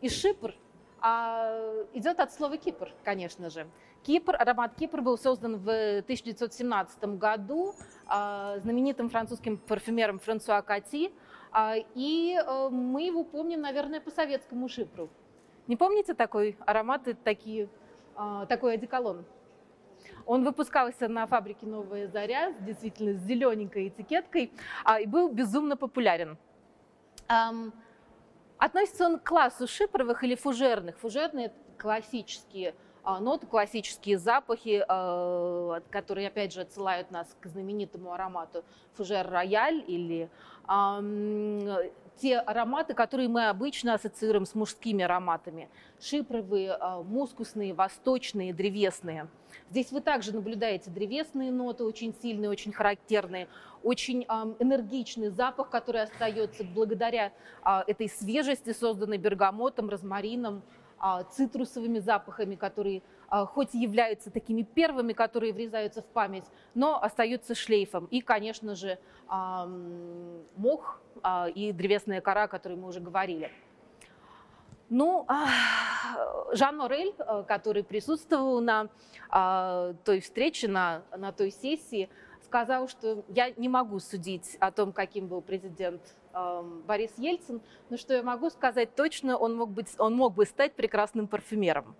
И 0.00 0.08
шипр 0.08 0.54
э, 1.02 1.84
идет 1.94 2.20
от 2.20 2.32
слова 2.32 2.56
Кипр, 2.56 2.92
конечно 3.04 3.50
же. 3.50 3.66
Кипр, 4.02 4.34
аромат 4.38 4.74
Кипр 4.74 5.02
был 5.02 5.18
создан 5.18 5.56
в 5.58 5.98
1917 5.98 7.04
году 7.18 7.74
э, 8.08 8.60
знаменитым 8.62 9.10
французским 9.10 9.58
парфюмером 9.58 10.18
Франсуа 10.18 10.62
Кати. 10.62 11.12
Э, 11.54 11.74
и 11.94 12.34
э, 12.34 12.68
мы 12.70 13.02
его 13.02 13.24
помним, 13.24 13.60
наверное, 13.60 14.00
по 14.00 14.10
советскому 14.10 14.68
шипру. 14.68 15.10
Не 15.66 15.76
помните 15.76 16.14
такой 16.14 16.56
аромат, 16.66 17.02
такие 17.22 17.68
а, 18.22 18.44
такой 18.46 18.74
одеколон. 18.74 19.24
Он 20.26 20.44
выпускался 20.44 21.08
на 21.08 21.26
фабрике 21.26 21.64
«Новая 21.66 22.06
заря», 22.06 22.52
действительно 22.60 23.14
с 23.14 23.22
зелененькой 23.22 23.88
этикеткой, 23.88 24.52
а, 24.84 25.00
и 25.00 25.06
был 25.06 25.30
безумно 25.30 25.76
популярен. 25.76 26.36
Относится 28.60 29.06
он 29.06 29.18
к 29.18 29.26
классу 29.26 29.66
шипровых 29.66 30.22
или 30.22 30.34
фужерных. 30.34 30.98
Фужерные– 30.98 31.46
это 31.46 31.54
классические 31.78 32.74
а, 33.02 33.18
ноты, 33.18 33.46
классические 33.46 34.18
запахи, 34.18 34.84
которые, 35.90 36.28
опять 36.28 36.52
же, 36.52 36.60
отсылают 36.60 37.10
нас 37.10 37.34
к 37.40 37.46
знаменитому 37.46 38.12
аромату 38.12 38.62
фужер 38.92 39.26
рояль 39.30 39.82
или 39.86 40.28
те 42.16 42.38
ароматы, 42.38 42.94
которые 42.94 43.28
мы 43.28 43.48
обычно 43.48 43.94
ассоциируем 43.94 44.46
с 44.46 44.54
мужскими 44.54 45.04
ароматами. 45.04 45.68
Шипровые, 46.00 46.72
а, 46.72 47.02
мускусные, 47.02 47.74
восточные, 47.74 48.52
древесные. 48.52 49.28
Здесь 49.70 49.90
вы 49.92 50.00
также 50.00 50.32
наблюдаете 50.32 50.90
древесные 50.90 51.50
ноты, 51.50 51.84
очень 51.84 52.14
сильные, 52.22 52.50
очень 52.50 52.72
характерные, 52.72 53.48
очень 53.82 54.24
энергичный 54.24 55.30
запах, 55.30 55.70
который 55.70 56.02
остается 56.02 56.64
благодаря 56.64 57.32
а, 57.62 57.84
этой 57.86 58.08
свежести, 58.08 58.72
созданной 58.72 59.18
бергамотом, 59.18 59.88
розмарином, 59.88 60.62
а, 61.02 61.24
цитрусовыми 61.24 61.98
запахами, 61.98 62.56
которые 62.56 63.02
хоть 63.30 63.74
и 63.74 63.78
являются 63.78 64.30
такими 64.30 64.62
первыми, 64.62 65.12
которые 65.12 65.52
врезаются 65.52 66.02
в 66.02 66.06
память, 66.06 66.44
но 66.74 67.02
остаются 67.02 67.54
шлейфом. 67.54 68.06
И, 68.06 68.20
конечно 68.20 68.74
же, 68.74 68.98
мох 69.28 71.00
а, 71.22 71.48
и 71.48 71.72
древесная 71.72 72.20
кора, 72.20 72.44
о 72.44 72.48
которой 72.48 72.76
мы 72.76 72.88
уже 72.88 73.00
говорили. 73.00 73.52
Ну, 74.88 75.24
Жан 76.52 76.76
Морель, 76.76 77.14
который 77.46 77.84
присутствовал 77.84 78.60
на 78.60 78.88
той 80.04 80.20
встрече, 80.20 80.66
на, 80.66 81.02
на 81.16 81.30
той 81.30 81.52
сессии, 81.52 82.08
сказал, 82.42 82.88
что 82.88 83.22
я 83.28 83.50
не 83.50 83.68
могу 83.68 84.00
судить 84.00 84.56
о 84.58 84.72
том, 84.72 84.92
каким 84.92 85.28
был 85.28 85.40
президент 85.40 86.02
Борис 86.86 87.12
Ельцин, 87.16 87.60
но 87.88 87.96
что 87.96 88.14
я 88.14 88.24
могу 88.24 88.50
сказать 88.50 88.96
точно, 88.96 89.36
он 89.36 89.56
мог, 89.56 89.70
быть, 89.70 89.94
он 89.98 90.16
мог 90.16 90.34
бы 90.34 90.44
стать 90.44 90.74
прекрасным 90.74 91.28
парфюмером. 91.28 91.94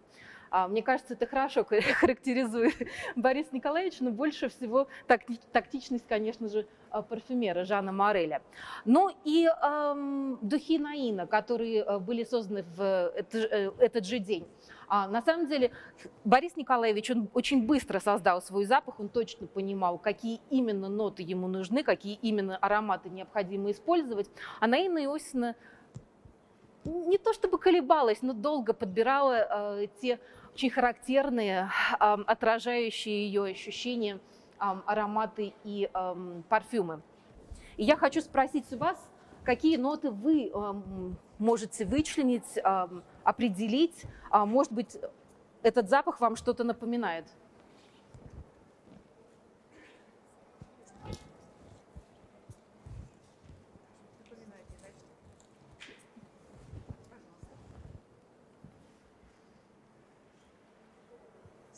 А, 0.50 0.66
мне 0.66 0.82
кажется, 0.82 1.14
это 1.14 1.26
хорошо 1.26 1.64
характеризует 2.00 2.74
Бориса 3.16 3.50
Николаевича, 3.52 4.04
но 4.04 4.10
больше 4.10 4.48
всего 4.48 4.88
тактичность, 5.52 6.04
конечно 6.08 6.48
же, 6.48 6.66
а, 6.90 7.02
парфюмера 7.02 7.64
Жана 7.64 7.92
Мореля. 7.92 8.42
Ну 8.84 9.10
и 9.24 9.46
эм, 9.46 10.38
духи 10.42 10.78
Наина, 10.78 11.26
которые 11.26 11.84
э, 11.84 11.98
были 11.98 12.24
созданы 12.24 12.64
в 12.76 12.80
э, 12.80 13.70
этот 13.78 14.04
же 14.06 14.18
день. 14.18 14.46
А 14.88 15.06
на 15.06 15.22
самом 15.22 15.46
деле 15.46 15.70
Борис 16.24 16.56
Николаевич, 16.56 17.10
он 17.12 17.30
очень 17.32 17.64
быстро 17.64 18.00
создал 18.00 18.42
свой 18.42 18.64
запах, 18.64 18.98
он 18.98 19.08
точно 19.08 19.46
понимал, 19.46 19.98
какие 19.98 20.40
именно 20.50 20.88
ноты 20.88 21.22
ему 21.22 21.46
нужны, 21.46 21.84
какие 21.84 22.14
именно 22.22 22.56
ароматы 22.56 23.08
необходимо 23.08 23.70
использовать. 23.70 24.28
А 24.58 24.66
Наина 24.66 25.04
Иосифовна 25.04 25.54
не 26.84 27.18
то 27.18 27.32
чтобы 27.32 27.58
колебалась, 27.58 28.22
но 28.22 28.32
долго 28.32 28.72
подбирала 28.72 29.80
э, 29.82 29.86
те 30.00 30.18
очень 30.54 30.70
характерные, 30.70 31.70
отражающие 31.98 33.26
ее 33.26 33.44
ощущения, 33.44 34.20
ароматы 34.58 35.54
и 35.64 35.90
парфюмы. 36.48 37.02
И 37.76 37.84
я 37.84 37.96
хочу 37.96 38.20
спросить 38.20 38.70
у 38.72 38.78
вас, 38.78 38.98
какие 39.44 39.76
ноты 39.76 40.10
вы 40.10 40.52
можете 41.38 41.86
вычленить, 41.86 42.58
определить. 43.24 44.04
А, 44.30 44.44
может 44.44 44.72
быть, 44.72 44.98
этот 45.62 45.88
запах 45.88 46.20
вам 46.20 46.36
что-то 46.36 46.64
напоминает. 46.64 47.26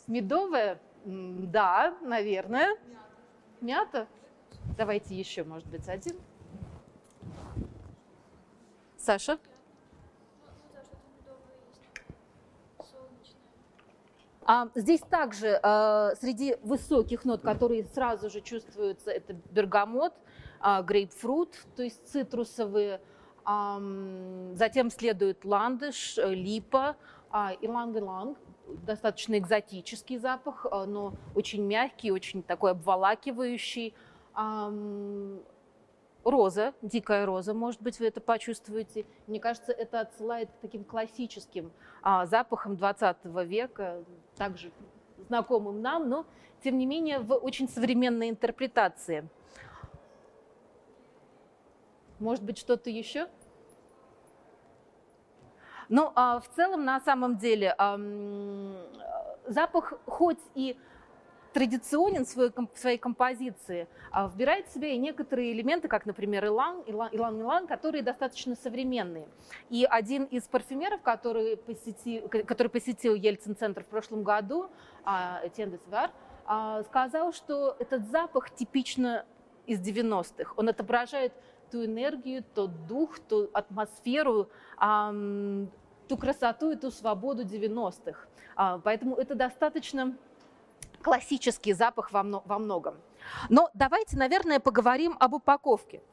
Медовая? 0.07 0.79
Да, 1.05 1.95
наверное. 2.01 2.75
Мята? 3.61 4.07
Давайте 4.77 5.15
еще, 5.15 5.43
может 5.43 5.67
быть, 5.67 5.87
один. 5.87 6.15
Саша? 8.97 9.37
А 14.45 14.67
здесь 14.75 14.99
также 15.01 15.59
э, 15.61 16.15
среди 16.19 16.57
высоких 16.63 17.23
нот, 17.23 17.41
которые 17.41 17.85
сразу 17.85 18.29
же 18.29 18.41
чувствуются, 18.41 19.09
это 19.09 19.33
бергамот, 19.51 20.13
э, 20.61 20.83
грейпфрут, 20.83 21.55
то 21.77 21.83
есть 21.83 22.05
цитрусовые. 22.09 22.99
Э, 23.47 24.53
затем 24.55 24.89
следует 24.89 25.45
ландыш, 25.45 26.17
э, 26.17 26.33
липа, 26.33 26.97
э, 27.31 27.55
иланг-иланг, 27.61 28.37
достаточно 28.67 29.37
экзотический 29.37 30.17
запах, 30.17 30.65
э, 30.69 30.85
но 30.85 31.13
очень 31.35 31.63
мягкий, 31.63 32.11
очень 32.11 32.43
такой 32.43 32.71
обволакивающий. 32.71 33.93
Роза, 36.23 36.73
дикая 36.81 37.25
роза, 37.25 37.53
может 37.53 37.81
быть, 37.81 37.99
вы 37.99 38.07
это 38.07 38.21
почувствуете. 38.21 39.05
Мне 39.27 39.41
кажется, 39.41 39.73
это 39.73 39.99
отсылает 39.99 40.49
к 40.49 40.53
таким 40.61 40.85
классическим 40.85 41.71
а, 42.01 42.25
запахам 42.25 42.77
20 42.77 43.25
века, 43.45 44.03
также 44.37 44.71
знакомым 45.27 45.81
нам, 45.81 46.07
но, 46.07 46.25
тем 46.63 46.77
не 46.77 46.85
менее, 46.85 47.19
в 47.19 47.33
очень 47.33 47.67
современной 47.67 48.29
интерпретации. 48.29 49.27
Может 52.19 52.43
быть, 52.43 52.57
что-то 52.57 52.89
еще? 52.89 53.27
Ну, 55.89 56.11
а 56.15 56.39
в 56.39 56.47
целом, 56.49 56.85
на 56.85 56.99
самом 57.01 57.37
деле, 57.37 57.75
запах 59.47 59.93
хоть 60.05 60.39
и 60.55 60.77
традиционен 61.53 62.25
в 62.25 62.27
своей, 62.27 62.51
в 62.51 62.79
своей 62.79 62.97
композиции, 62.97 63.87
а 64.11 64.27
вбирает 64.27 64.67
в 64.67 64.73
себя 64.73 64.87
и 64.87 64.97
некоторые 64.97 65.51
элементы, 65.51 65.87
как, 65.87 66.07
например, 66.07 66.45
Илан, 66.45 66.83
Илан, 66.87 67.09
Илан 67.11 67.67
которые 67.67 68.01
достаточно 68.01 68.55
современные. 68.55 69.27
И 69.69 69.85
один 69.87 70.23
из 70.23 70.43
парфюмеров, 70.47 71.01
который 71.03 71.57
посетил, 71.57 72.27
который 72.27 72.69
посетил 72.69 73.13
Ельцин-центр 73.13 73.83
в 73.83 73.87
прошлом 73.87 74.23
году, 74.23 74.69
Этьен 75.05 75.69
де 75.69 75.79
Свар, 75.87 76.09
сказал, 76.85 77.33
что 77.33 77.75
этот 77.77 78.05
запах 78.09 78.49
типично 78.49 79.23
из 79.67 79.79
90-х. 79.79 80.53
Он 80.57 80.69
отображает 80.69 81.33
ту 81.73 81.83
энергию, 81.83 82.43
тот 82.53 82.85
дух, 82.85 83.17
ту 83.19 83.49
атмосферу, 83.51 84.47
ту 84.79 86.17
красоту 86.17 86.69
и 86.69 86.75
ту 86.75 86.91
свободу 86.91 87.43
90-х. 87.43 88.27
А, 88.55 88.77
поэтому 88.77 89.15
это 89.15 89.33
достаточно 89.33 90.15
классический 91.01 91.73
запах 91.73 92.11
во, 92.11 92.21
во 92.45 92.59
многом. 92.59 92.93
Но 93.49 93.71
давайте, 93.73 94.17
наверное, 94.17 94.59
поговорим 94.59 95.17
об 95.19 95.33
упаковке. 95.33 96.03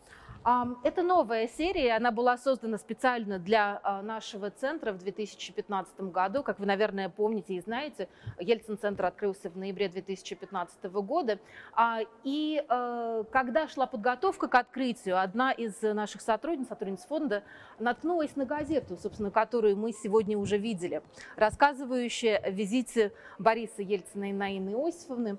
Это 0.42 1.02
новая 1.02 1.48
серия, 1.48 1.96
она 1.96 2.10
была 2.10 2.38
создана 2.38 2.78
специально 2.78 3.38
для 3.38 3.78
а, 3.82 4.00
нашего 4.00 4.50
центра 4.50 4.92
в 4.92 4.98
2015 4.98 6.00
году. 6.00 6.42
Как 6.42 6.58
вы, 6.58 6.64
наверное, 6.64 7.10
помните 7.10 7.54
и 7.54 7.60
знаете, 7.60 8.08
Ельцин-центр 8.38 9.04
открылся 9.04 9.50
в 9.50 9.58
ноябре 9.58 9.90
2015 9.90 10.84
года. 10.84 11.38
А, 11.74 12.00
и 12.24 12.64
э, 12.66 13.24
когда 13.30 13.68
шла 13.68 13.84
подготовка 13.84 14.48
к 14.48 14.54
открытию, 14.54 15.20
одна 15.20 15.52
из 15.52 15.82
наших 15.82 16.22
сотрудниц, 16.22 16.68
сотрудниц 16.68 17.04
фонда, 17.04 17.42
наткнулась 17.78 18.34
на 18.34 18.46
газету, 18.46 18.96
собственно, 18.96 19.30
которую 19.30 19.76
мы 19.76 19.92
сегодня 19.92 20.38
уже 20.38 20.56
видели, 20.56 21.02
рассказывающая 21.36 22.38
о 22.38 22.48
визите 22.48 23.12
Бориса 23.38 23.82
Ельцина 23.82 24.30
и 24.30 24.32
Наины 24.32 24.70
Иосифовны 24.70 25.36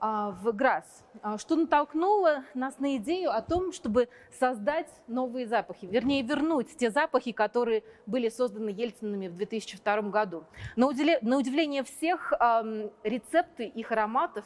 в 0.00 0.52
ГРАС, 0.52 1.04
а, 1.22 1.36
что 1.36 1.56
натолкнуло 1.56 2.44
нас 2.54 2.78
на 2.78 2.96
идею 2.96 3.30
о 3.30 3.42
том, 3.42 3.72
чтобы 3.72 4.08
создать 4.38 4.90
новые 5.06 5.46
запахи, 5.46 5.84
вернее, 5.84 6.22
вернуть 6.22 6.74
те 6.76 6.90
запахи, 6.90 7.32
которые 7.32 7.84
были 8.06 8.30
созданы 8.30 8.70
Ельцинами 8.70 9.28
в 9.28 9.36
2002 9.36 10.02
году. 10.02 10.44
На 10.76 10.86
удивление 10.86 11.84
всех, 11.84 12.32
рецепты 13.02 13.66
их 13.66 13.92
ароматов 13.92 14.44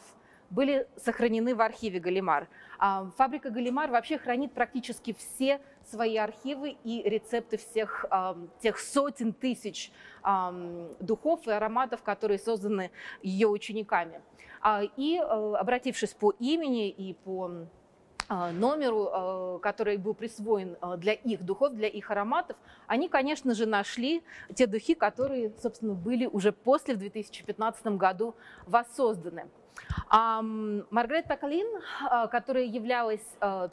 были 0.49 0.87
сохранены 0.97 1.55
в 1.55 1.61
архиве 1.61 1.99
Галимар. 1.99 2.47
А, 2.77 3.09
фабрика 3.17 3.49
Галимар 3.49 3.89
вообще 3.89 4.17
хранит 4.17 4.53
практически 4.53 5.13
все 5.13 5.61
свои 5.83 6.17
архивы 6.17 6.77
и 6.83 7.01
рецепты 7.07 7.57
всех 7.57 8.05
тех 8.59 8.79
сотен 8.79 9.33
тысяч 9.33 9.91
духов 10.99 11.47
и 11.47 11.51
ароматов, 11.51 12.03
которые 12.03 12.39
созданы 12.39 12.91
ее 13.21 13.47
учениками. 13.47 14.21
А, 14.67 14.81
и 14.97 15.19
э, 15.19 15.53
обратившись 15.59 16.15
по 16.15 16.33
имени 16.39 16.89
и 16.89 17.13
по 17.13 17.51
а, 18.27 18.51
номеру, 18.51 19.09
а, 19.11 19.59
который 19.59 19.97
был 19.97 20.15
присвоен 20.15 20.75
для 20.97 21.13
их 21.13 21.45
духов, 21.45 21.75
для 21.75 21.87
их 21.87 22.09
ароматов, 22.09 22.57
они, 22.87 23.07
конечно 23.07 23.53
же, 23.53 23.67
нашли 23.67 24.23
те 24.55 24.65
духи, 24.65 24.95
которые, 24.95 25.53
собственно, 25.61 25.93
были 25.93 26.25
уже 26.25 26.51
после, 26.51 26.95
в 26.95 26.97
2015 26.97 27.85
году, 27.89 28.33
воссозданы. 28.65 29.51
А 30.09 30.41
Маргарет 30.41 31.27
Пакалин, 31.27 31.67
которая 32.31 32.63
являлась 32.63 33.21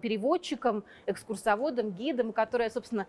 переводчиком, 0.02 0.84
экскурсоводом, 1.06 1.92
гидом, 1.92 2.34
которая, 2.34 2.68
собственно, 2.68 3.06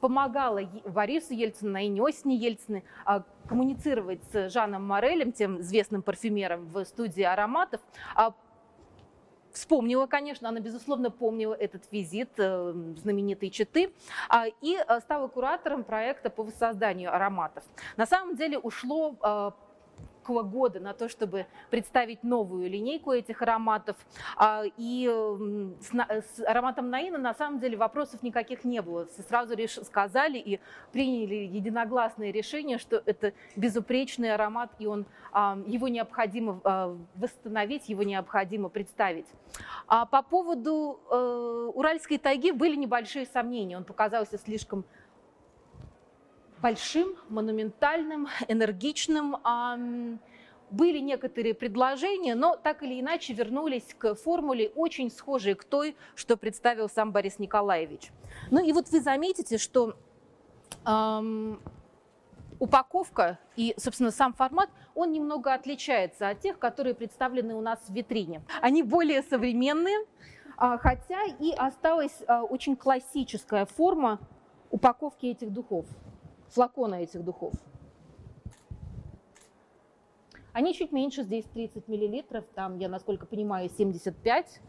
помогала 0.00 0.62
Борису 0.84 1.34
Ельцину, 1.34 1.72
Наине 1.72 2.02
Осине 2.02 2.36
Ельцины 2.36 2.84
а, 3.04 3.24
коммуницировать 3.48 4.20
с 4.32 4.50
Жаном 4.50 4.86
Морелем, 4.86 5.32
тем 5.32 5.60
известным 5.60 6.02
парфюмером 6.02 6.66
в 6.66 6.84
студии 6.84 7.22
ароматов, 7.22 7.80
а, 8.14 8.34
вспомнила, 9.52 10.06
конечно, 10.06 10.48
она, 10.48 10.60
безусловно, 10.60 11.10
помнила 11.10 11.54
этот 11.54 11.90
визит 11.90 12.30
э, 12.36 12.72
знаменитой 12.98 13.50
Читы 13.50 13.92
а, 14.28 14.46
и 14.60 14.76
э, 14.76 15.00
стала 15.00 15.26
куратором 15.28 15.84
проекта 15.84 16.30
по 16.30 16.44
воссозданию 16.44 17.14
ароматов. 17.14 17.64
На 17.96 18.06
самом 18.06 18.36
деле 18.36 18.58
ушло 18.58 19.16
около 20.28 20.42
года 20.42 20.78
на 20.78 20.92
то, 20.92 21.08
чтобы 21.08 21.46
представить 21.70 22.22
новую 22.22 22.68
линейку 22.68 23.12
этих 23.12 23.40
ароматов. 23.40 23.96
А, 24.36 24.64
и 24.76 25.06
с 26.20 26.40
ароматом 26.44 26.90
Наина 26.90 27.18
на 27.18 27.34
самом 27.34 27.60
деле 27.60 27.76
вопросов 27.76 28.22
никаких 28.22 28.64
не 28.64 28.82
было. 28.82 29.06
Сразу 29.28 29.56
сказали 29.84 30.38
и 30.38 30.60
приняли 30.92 31.34
единогласное 31.34 32.30
решение, 32.30 32.78
что 32.78 33.02
это 33.06 33.32
безупречный 33.56 34.34
аромат, 34.34 34.70
и 34.78 34.86
он, 34.86 35.06
а, 35.32 35.58
его 35.66 35.88
необходимо 35.88 36.60
а, 36.64 36.96
восстановить, 37.14 37.88
его 37.88 38.02
необходимо 38.02 38.68
представить. 38.68 39.26
По 39.86 40.22
поводу 40.22 41.00
э, 41.10 41.70
Уральской 41.74 42.18
тайги 42.18 42.50
были 42.50 42.76
небольшие 42.76 43.24
сомнения. 43.24 43.78
Он 43.78 43.84
показался 43.84 44.36
слишком 44.36 44.84
большим, 46.60 47.14
монументальным, 47.28 48.28
энергичным. 48.48 49.36
Были 50.70 50.98
некоторые 50.98 51.54
предложения, 51.54 52.34
но 52.34 52.54
так 52.54 52.82
или 52.82 53.00
иначе 53.00 53.32
вернулись 53.32 53.94
к 53.96 54.14
формуле, 54.14 54.70
очень 54.74 55.10
схожей 55.10 55.54
к 55.54 55.64
той, 55.64 55.96
что 56.14 56.36
представил 56.36 56.90
сам 56.90 57.10
Борис 57.10 57.38
Николаевич. 57.38 58.10
Ну 58.50 58.62
и 58.62 58.72
вот 58.74 58.88
вы 58.90 59.00
заметите, 59.00 59.56
что 59.56 59.94
эм, 60.84 61.58
упаковка 62.58 63.38
и, 63.56 63.74
собственно, 63.78 64.10
сам 64.10 64.34
формат, 64.34 64.68
он 64.94 65.10
немного 65.12 65.54
отличается 65.54 66.28
от 66.28 66.40
тех, 66.40 66.58
которые 66.58 66.94
представлены 66.94 67.54
у 67.54 67.62
нас 67.62 67.78
в 67.88 67.94
витрине. 67.94 68.42
Они 68.60 68.82
более 68.82 69.22
современные, 69.22 70.04
а, 70.58 70.76
хотя 70.76 71.24
и 71.38 71.50
осталась 71.52 72.18
а, 72.26 72.42
очень 72.42 72.76
классическая 72.76 73.64
форма 73.64 74.18
упаковки 74.70 75.24
этих 75.26 75.50
духов 75.50 75.86
флакона 76.48 76.96
этих 76.96 77.24
духов. 77.24 77.54
Они 80.52 80.74
чуть 80.74 80.92
меньше, 80.92 81.22
здесь 81.22 81.44
30 81.54 81.88
миллилитров, 81.88 82.44
там, 82.54 82.78
я 82.78 82.88
насколько 82.88 83.26
понимаю, 83.26 83.68
75. 83.68 84.60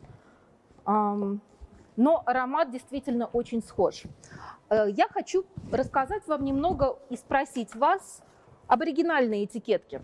Но 0.86 2.24
аромат 2.26 2.72
действительно 2.72 3.26
очень 3.26 3.62
схож. 3.62 4.04
Э, 4.70 4.86
я 4.90 5.08
хочу 5.10 5.46
рассказать 5.72 6.26
вам 6.28 6.46
немного 6.46 6.98
и 7.10 7.18
спросить 7.18 7.76
вас 7.76 8.24
об 8.68 8.82
оригинальной 8.84 9.44
этикетке. 9.44 10.02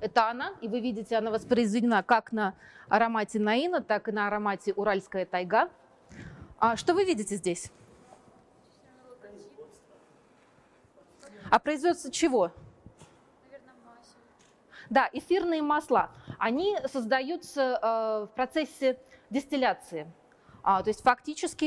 Это 0.00 0.28
она, 0.28 0.52
и 0.60 0.68
вы 0.68 0.80
видите, 0.80 1.16
она 1.16 1.30
воспроизведена 1.30 2.02
как 2.02 2.32
на 2.32 2.54
аромате 2.88 3.38
Наина, 3.38 3.82
так 3.82 4.08
и 4.08 4.12
на 4.12 4.26
аромате 4.26 4.72
Уральская 4.72 5.26
тайга. 5.26 5.68
А 6.58 6.76
что 6.76 6.94
вы 6.94 7.04
видите 7.04 7.36
здесь? 7.36 7.70
А 11.54 11.60
производство 11.60 12.10
чего? 12.10 12.50
Да, 14.90 15.08
эфирные 15.12 15.62
масла. 15.62 16.10
Они 16.36 16.76
создаются 16.86 17.78
э, 17.80 18.24
в 18.24 18.34
процессе 18.34 18.98
дистилляции. 19.30 20.12
А, 20.64 20.82
то 20.82 20.90
есть 20.90 21.02
фактически 21.02 21.66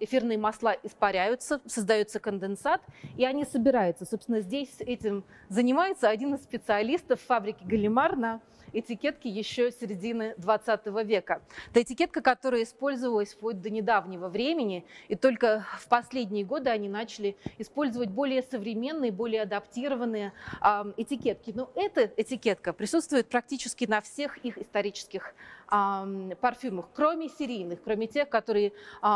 эфирные 0.00 0.36
масла 0.36 0.74
испаряются, 0.82 1.60
создается 1.64 2.18
конденсат, 2.18 2.80
и 3.16 3.24
они 3.24 3.44
собираются. 3.44 4.04
Собственно, 4.04 4.40
здесь 4.40 4.80
этим 4.80 5.24
занимается 5.48 6.08
один 6.08 6.34
из 6.34 6.42
специалистов 6.42 7.20
фабрики 7.20 7.62
Галимар 7.62 8.16
на 8.16 8.40
этикетки 8.74 9.28
еще 9.28 9.70
середины 9.70 10.34
20 10.36 10.86
века. 11.04 11.42
Это 11.70 11.82
этикетка, 11.82 12.20
которая 12.20 12.64
использовалась 12.64 13.32
вплоть 13.32 13.60
до 13.60 13.70
недавнего 13.70 14.28
времени, 14.28 14.84
и 15.08 15.14
только 15.14 15.64
в 15.78 15.88
последние 15.88 16.44
годы 16.44 16.70
они 16.70 16.88
начали 16.88 17.36
использовать 17.58 18.10
более 18.10 18.42
современные, 18.42 19.12
более 19.12 19.42
адаптированные 19.42 20.32
э, 20.60 20.92
этикетки. 20.96 21.52
Но 21.54 21.70
эта 21.74 22.10
этикетка 22.16 22.72
присутствует 22.72 23.28
практически 23.28 23.84
на 23.84 24.00
всех 24.00 24.38
их 24.38 24.58
исторических 24.58 25.34
парфюмах, 25.66 26.88
кроме 26.94 27.28
серийных, 27.28 27.82
кроме 27.82 28.06
тех, 28.06 28.28
которые 28.28 28.68
э, 28.68 29.06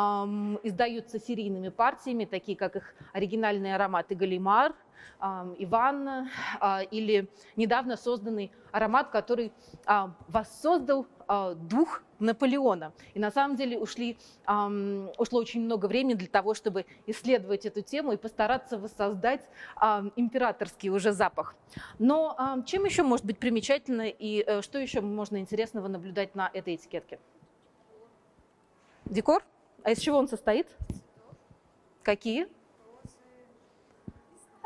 издаются 0.63 1.21
серийными 1.21 1.69
партиями, 1.69 2.25
такие 2.25 2.57
как 2.57 2.77
их 2.77 2.95
оригинальные 3.13 3.75
ароматы 3.75 4.15
Галимар– 4.15 4.75
Иван 5.21 6.29
а, 6.61 6.83
или 6.83 7.29
недавно 7.57 7.97
созданный 7.97 8.53
аромат, 8.71 9.11
который 9.11 9.53
а, 9.85 10.15
воссоздал 10.29 11.07
а, 11.27 11.55
дух 11.55 12.03
Наполеона. 12.21 12.93
И 13.15 13.21
на 13.21 13.31
самом 13.31 13.57
деле 13.57 13.79
ушли, 13.79 14.19
ушло 14.45 15.39
очень 15.39 15.65
много 15.65 15.87
времени 15.87 16.15
для 16.15 16.27
того, 16.27 16.53
чтобы 16.55 16.85
исследовать 17.07 17.65
эту 17.65 17.81
тему 17.81 18.11
и 18.11 18.17
постараться 18.17 18.77
воссоздать 18.77 19.49
императорский 20.17 20.91
уже 20.91 21.13
запах. 21.13 21.55
Но 22.01 22.61
чем 22.67 22.87
еще 22.87 23.05
может 23.05 23.25
быть 23.25 23.39
примечательно 23.39 24.09
и 24.09 24.43
э, 24.45 24.63
что 24.63 24.81
еще 24.81 25.01
можно 25.01 25.37
интересного 25.37 25.87
наблюдать 25.87 26.35
на 26.35 26.51
этой 26.53 26.75
этикетке? 26.75 27.21
Декор? 29.05 29.45
А 29.85 29.93
из 29.93 30.01
чего 30.01 30.19
он 30.19 30.27
состоит? 30.27 30.67
Какие? 32.03 32.49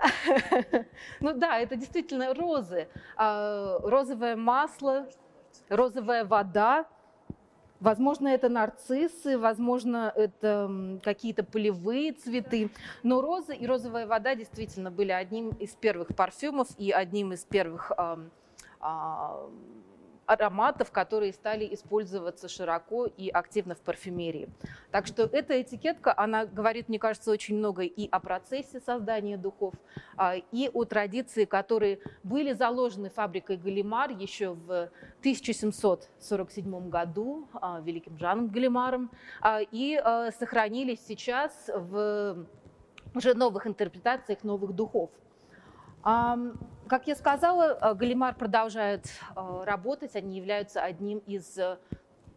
Ну 1.21 1.33
да, 1.35 1.59
это 1.59 1.77
действительно 1.77 2.35
розы. 2.35 2.88
А, 3.17 3.79
розовое 3.83 4.37
масло, 4.37 5.07
розовая 5.69 6.25
вода. 6.25 6.87
Возможно, 7.81 8.29
это 8.29 8.49
нарциссы, 8.49 9.37
возможно, 9.37 10.12
это 10.15 11.01
какие-то 11.03 11.43
полевые 11.43 12.12
цветы. 12.12 12.71
Но 13.03 13.21
розы 13.21 13.57
и 13.57 13.67
розовая 13.67 14.07
вода 14.07 14.37
действительно 14.37 14.91
были 14.91 15.11
одним 15.11 15.51
из 15.51 15.71
первых 15.71 16.15
парфюмов 16.15 16.69
и 16.79 16.93
одним 16.93 17.33
из 17.33 17.45
первых 17.45 17.91
ароматов, 20.26 20.90
которые 20.90 21.32
стали 21.32 21.68
использоваться 21.74 22.48
широко 22.48 23.06
и 23.06 23.28
активно 23.28 23.74
в 23.74 23.80
парфюмерии. 23.80 24.48
Так 24.90 25.06
что 25.06 25.24
эта 25.24 25.61
этикетка, 25.61 26.14
она 26.16 26.46
говорит, 26.46 26.88
мне 26.88 26.98
кажется, 26.98 27.30
очень 27.30 27.56
много 27.56 27.82
и 27.82 28.08
о 28.08 28.20
процессе 28.20 28.80
создания 28.80 29.37
духов, 29.37 29.74
а, 30.16 30.37
и 30.37 30.70
о 30.72 30.85
традиции, 30.85 31.44
которые 31.44 31.98
были 32.22 32.52
заложены 32.52 33.11
фабрикой 33.11 33.56
Галимар 33.56 34.11
еще 34.11 34.50
в 34.50 34.90
1747 35.20 36.88
году 36.88 37.48
а, 37.54 37.80
великим 37.80 38.18
Жаном 38.18 38.48
Галимаром 38.48 39.11
а, 39.40 39.61
и 39.61 40.00
сохранились 40.38 41.04
сейчас 41.06 41.70
в 41.74 42.46
уже 43.14 43.35
новых 43.35 43.66
интерпретациях 43.66 44.42
новых 44.44 44.72
духов. 44.74 45.11
Как 46.92 47.07
я 47.07 47.16
сказала, 47.16 47.78
э, 47.81 47.94
Галимар 47.94 48.35
продолжает 48.35 49.07
э, 49.35 49.62
работать. 49.64 50.14
Они 50.14 50.37
являются 50.37 50.83
одним 50.83 51.20
из 51.20 51.57
э, 51.57 51.78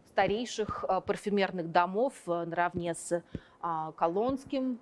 старейших 0.08 0.82
парфюмерных 1.04 1.70
домов 1.70 2.14
наравне 2.26 2.94
с 2.94 3.22
Колонским 3.96 4.78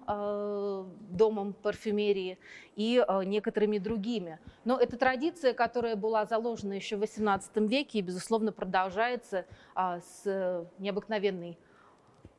домом 1.10 1.54
парфюмерии 1.54 2.38
и 2.76 3.04
некоторыми 3.24 3.78
другими. 3.78 4.38
Но 4.64 4.78
это 4.78 4.96
традиция, 4.96 5.54
которая 5.54 5.96
была 5.96 6.24
заложена 6.24 6.74
еще 6.74 6.96
в 6.96 7.02
XVIII 7.02 7.66
веке 7.66 7.98
и, 7.98 8.02
безусловно, 8.02 8.52
продолжается 8.52 9.44
с 9.74 10.68
необыкновенной 10.78 11.58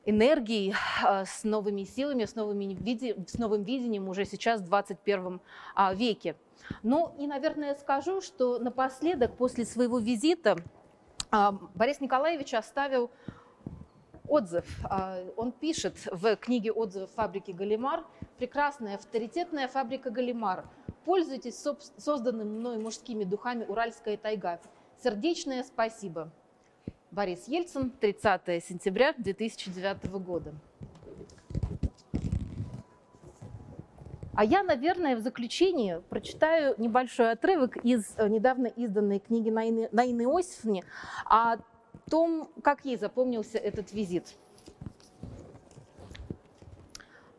энергией, 0.06 0.74
с 1.26 1.44
новыми 1.44 1.84
силами, 1.84 2.26
с, 2.26 2.36
новыми, 2.36 3.26
с 3.28 3.38
новым 3.38 3.64
видением 3.64 4.08
уже 4.10 4.26
сейчас 4.26 4.62
в 4.62 4.66
21 4.66 5.42
а, 5.76 5.94
веке. 5.94 6.36
Ну 6.84 7.14
и, 7.18 7.28
наверное, 7.28 7.76
скажу, 7.76 8.22
что 8.22 8.60
напоследок, 8.60 9.36
после 9.36 9.66
своего 9.66 10.00
визита, 10.00 10.58
а, 11.32 11.52
Борис 11.74 12.00
Николаевич 12.02 12.54
оставил 12.54 13.12
отзыв. 14.28 14.66
А, 14.86 15.18
он 15.36 15.52
пишет 15.52 15.96
в 16.12 16.36
книге 16.38 16.72
отзывов 16.72 17.12
фабрики 17.12 17.52
«Галимар» 17.52 18.06
«Прекрасная, 18.38 18.96
авторитетная 18.96 19.68
фабрика 19.68 20.10
«Галимар». 20.10 20.66
Пользуйтесь 21.06 21.64
созданным 21.98 22.60
мной 22.60 22.78
мужскими 22.78 23.24
духами 23.24 23.66
«Уральская 23.66 24.18
тайга». 24.18 24.60
Сердечное 25.04 25.64
спасибо. 25.64 26.32
Борис 27.16 27.48
Ельцин, 27.48 27.92
30 27.92 28.62
сентября 28.62 29.14
2009 29.14 30.12
года. 30.20 30.54
А 34.34 34.44
я, 34.44 34.64
наверное, 34.64 35.16
в 35.16 35.22
заключение 35.22 36.02
прочитаю 36.02 36.76
небольшой 36.78 37.32
отрывок 37.32 37.78
из 37.86 38.16
э, 38.18 38.28
недавно 38.28 38.68
изданной 38.68 39.20
книги 39.20 39.50
Наины, 39.50 39.88
Наины 39.94 40.24
Иосифовны 40.24 40.84
о 41.24 41.56
том, 42.10 42.52
как 42.62 42.84
ей 42.84 42.98
запомнился 42.98 43.60
этот 43.60 43.94
визит. 43.94 44.36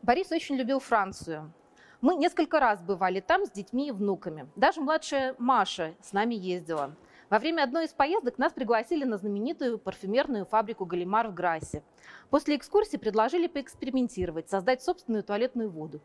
Борис 0.01 0.31
очень 0.31 0.55
любил 0.55 0.79
Францию. 0.79 1.53
Мы 2.01 2.15
несколько 2.15 2.59
раз 2.59 2.81
бывали 2.81 3.19
там 3.19 3.45
с 3.45 3.51
детьми 3.51 3.89
и 3.89 3.91
внуками. 3.91 4.49
Даже 4.55 4.81
младшая 4.81 5.35
Маша 5.37 5.93
с 6.01 6.13
нами 6.13 6.33
ездила. 6.33 6.95
Во 7.29 7.39
время 7.39 7.63
одной 7.63 7.85
из 7.85 7.89
поездок 7.89 8.37
нас 8.37 8.53
пригласили 8.53 9.03
на 9.03 9.17
знаменитую 9.17 9.79
парфюмерную 9.79 10.45
фабрику 10.45 10.85
«Галимар» 10.85 11.27
в 11.27 11.33
Грасе. 11.33 11.83
После 12.29 12.55
экскурсии 12.55 12.95
предложили 12.95 13.47
поэкспериментировать, 13.47 14.49
создать 14.49 14.81
собственную 14.81 15.23
туалетную 15.23 15.69
воду. 15.69 15.99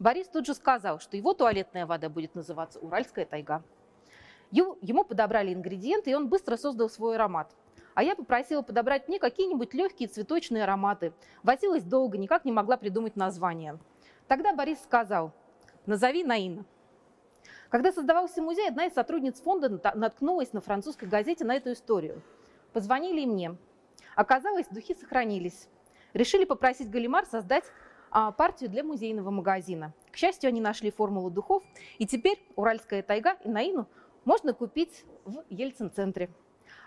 Борис 0.00 0.26
тут 0.26 0.46
же 0.46 0.54
сказал, 0.54 0.98
что 0.98 1.16
его 1.16 1.32
туалетная 1.32 1.86
вода 1.86 2.08
будет 2.08 2.34
называться 2.34 2.80
«Уральская 2.80 3.24
тайга». 3.24 3.62
Ему 4.50 5.04
подобрали 5.04 5.54
ингредиенты, 5.54 6.10
и 6.10 6.14
он 6.14 6.28
быстро 6.28 6.56
создал 6.56 6.90
свой 6.90 7.14
аромат. 7.14 7.54
А 7.94 8.02
я 8.02 8.16
попросила 8.16 8.62
подобрать 8.62 9.06
мне 9.06 9.20
какие-нибудь 9.20 9.74
легкие 9.74 10.08
цветочные 10.08 10.64
ароматы. 10.64 11.12
Возилась 11.44 11.84
долго, 11.84 12.18
никак 12.18 12.44
не 12.44 12.50
могла 12.50 12.76
придумать 12.76 13.14
название. 13.14 13.78
Тогда 14.26 14.52
Борис 14.52 14.82
сказал, 14.82 15.32
назови 15.86 16.24
Наина. 16.24 16.64
Когда 17.70 17.92
создавался 17.92 18.42
музей, 18.42 18.68
одна 18.68 18.86
из 18.86 18.94
сотрудниц 18.94 19.40
фонда 19.40 19.68
наткнулась 19.94 20.52
на 20.52 20.60
французской 20.60 21.08
газете 21.08 21.44
на 21.44 21.56
эту 21.56 21.72
историю. 21.72 22.22
Позвонили 22.72 23.22
и 23.22 23.26
мне. 23.26 23.56
Оказалось, 24.14 24.66
духи 24.68 24.94
сохранились. 24.94 25.68
Решили 26.12 26.44
попросить 26.44 26.90
Галимар 26.90 27.26
создать 27.26 27.64
а, 28.10 28.30
партию 28.30 28.70
для 28.70 28.84
музейного 28.84 29.30
магазина. 29.30 29.92
К 30.12 30.16
счастью, 30.16 30.48
они 30.48 30.60
нашли 30.60 30.92
формулу 30.92 31.30
духов, 31.30 31.64
и 31.98 32.06
теперь 32.06 32.40
Уральская 32.54 33.02
тайга 33.02 33.36
и 33.44 33.48
Наину 33.48 33.88
можно 34.24 34.52
купить 34.52 35.04
в 35.24 35.42
Ельцин-центре. 35.50 36.30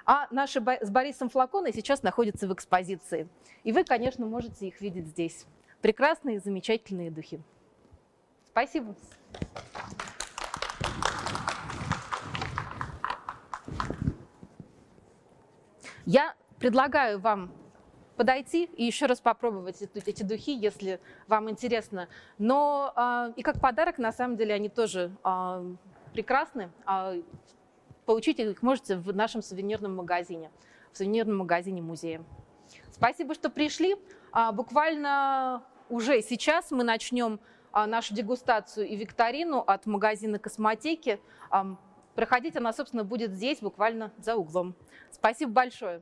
А 0.06 0.28
наши 0.32 0.62
с 0.62 0.90
Борисом 0.90 1.28
флаконы 1.30 1.74
сейчас 1.74 2.02
находятся 2.02 2.48
в 2.48 2.54
экспозиции. 2.54 3.28
И 3.66 3.74
вы, 3.74 3.84
конечно, 3.84 4.26
можете 4.26 4.68
их 4.68 4.80
видеть 4.80 5.08
здесь. 5.08 5.46
Прекрасные, 5.82 6.40
замечательные 6.40 7.12
духи. 7.12 7.42
Спасибо. 8.46 8.96
Я 16.08 16.36
предлагаю 16.58 17.20
вам 17.20 17.52
подойти 18.16 18.64
и 18.64 18.86
еще 18.86 19.08
раз 19.08 19.20
попробовать 19.20 19.82
эти, 19.82 20.24
духи, 20.24 20.56
если 20.56 21.02
вам 21.28 21.50
интересно. 21.50 22.08
Но 22.38 22.94
э, 22.96 23.34
и 23.36 23.44
как 23.44 23.60
подарок, 23.60 23.98
на 23.98 24.14
самом 24.14 24.38
деле, 24.38 24.54
они 24.54 24.70
тоже 24.70 25.12
э, 25.26 25.76
прекрасны. 26.14 26.72
Э, 26.88 27.22
получить 28.06 28.40
их 28.40 28.62
можете 28.62 28.96
в 28.96 29.14
нашем 29.14 29.42
сувенирном 29.42 29.98
магазине, 29.98 30.50
в 30.94 30.98
сувенирном 30.98 31.40
магазине 31.40 31.82
музея. 31.82 32.24
Спасибо, 32.90 33.34
что 33.36 33.50
пришли. 33.50 33.98
А, 34.32 34.54
буквально 34.54 35.62
уже 35.90 36.22
сейчас 36.22 36.72
мы 36.72 36.86
начнем 36.86 37.38
а, 37.74 37.86
нашу 37.86 38.14
дегустацию 38.14 38.88
и 38.88 38.96
викторину 38.96 39.60
от 39.60 39.86
магазина 39.86 40.40
космотеки. 40.40 41.20
А, 41.50 41.76
проходить 42.18 42.56
она, 42.58 42.74
собственно, 42.74 43.04
будет 43.04 43.32
здесь, 43.32 43.60
буквально 43.60 44.12
за 44.18 44.36
углом. 44.36 44.76
Спасибо 45.12 45.52
большое. 45.52 46.02